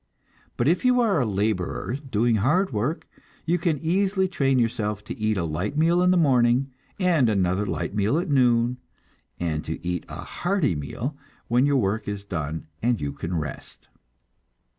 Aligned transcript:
But 0.57 0.67
if 0.67 0.83
you 0.83 0.99
are 0.99 1.19
a 1.21 1.27
laborer 1.27 1.93
doing 1.95 2.37
hard 2.37 2.73
work, 2.73 3.07
you 3.45 3.59
can 3.59 3.77
easily 3.81 4.27
train 4.27 4.57
yourself 4.57 5.03
to 5.03 5.15
eat 5.15 5.37
a 5.37 5.43
light 5.43 5.77
meal 5.77 6.01
in 6.01 6.09
the 6.09 6.17
morning, 6.17 6.71
and 6.99 7.29
another 7.29 7.67
light 7.67 7.93
meal 7.93 8.17
at 8.17 8.27
noon, 8.27 8.77
and 9.39 9.63
to 9.63 9.77
eat 9.87 10.07
a 10.09 10.21
hearty 10.23 10.73
meal 10.73 11.15
when 11.49 11.67
your 11.67 11.77
work 11.77 12.07
is 12.07 12.25
done 12.25 12.65
and 12.81 12.99
you 12.99 13.11
can 13.11 13.37
rest. 13.37 13.89